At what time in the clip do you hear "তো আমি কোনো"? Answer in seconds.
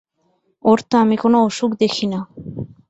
0.89-1.37